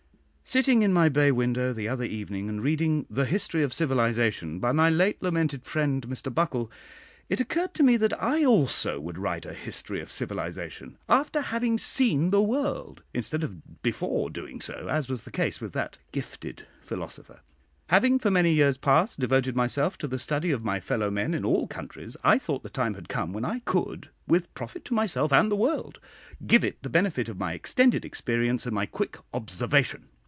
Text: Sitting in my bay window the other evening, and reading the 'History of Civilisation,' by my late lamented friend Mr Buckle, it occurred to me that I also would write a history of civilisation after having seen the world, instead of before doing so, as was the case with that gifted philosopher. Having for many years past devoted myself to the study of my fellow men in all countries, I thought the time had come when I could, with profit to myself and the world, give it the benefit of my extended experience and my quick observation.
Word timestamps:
Sitting 0.43 0.81
in 0.81 0.91
my 0.91 1.07
bay 1.07 1.31
window 1.31 1.71
the 1.71 1.87
other 1.87 2.03
evening, 2.03 2.49
and 2.49 2.61
reading 2.61 3.05
the 3.09 3.23
'History 3.23 3.63
of 3.63 3.71
Civilisation,' 3.73 4.59
by 4.59 4.73
my 4.73 4.89
late 4.89 5.15
lamented 5.23 5.63
friend 5.63 6.05
Mr 6.05 6.33
Buckle, 6.33 6.69
it 7.29 7.39
occurred 7.39 7.73
to 7.73 7.83
me 7.83 7.95
that 7.95 8.21
I 8.21 8.43
also 8.43 8.99
would 8.99 9.17
write 9.17 9.45
a 9.45 9.53
history 9.53 10.01
of 10.01 10.11
civilisation 10.11 10.97
after 11.07 11.39
having 11.39 11.77
seen 11.77 12.31
the 12.31 12.41
world, 12.41 13.01
instead 13.13 13.45
of 13.45 13.81
before 13.81 14.29
doing 14.29 14.59
so, 14.59 14.89
as 14.89 15.07
was 15.07 15.23
the 15.23 15.31
case 15.31 15.61
with 15.61 15.71
that 15.71 15.99
gifted 16.11 16.67
philosopher. 16.81 17.39
Having 17.87 18.19
for 18.19 18.29
many 18.29 18.51
years 18.51 18.75
past 18.75 19.21
devoted 19.21 19.55
myself 19.55 19.97
to 19.99 20.07
the 20.07 20.19
study 20.19 20.51
of 20.51 20.65
my 20.65 20.81
fellow 20.81 21.09
men 21.09 21.33
in 21.33 21.45
all 21.45 21.65
countries, 21.65 22.17
I 22.25 22.37
thought 22.37 22.61
the 22.61 22.69
time 22.69 22.95
had 22.95 23.07
come 23.07 23.31
when 23.31 23.45
I 23.45 23.59
could, 23.59 24.09
with 24.27 24.53
profit 24.53 24.83
to 24.85 24.93
myself 24.93 25.31
and 25.31 25.49
the 25.49 25.55
world, 25.55 25.99
give 26.45 26.65
it 26.65 26.83
the 26.83 26.89
benefit 26.89 27.29
of 27.29 27.39
my 27.39 27.53
extended 27.53 28.03
experience 28.03 28.65
and 28.65 28.75
my 28.75 28.85
quick 28.85 29.15
observation. 29.33 30.09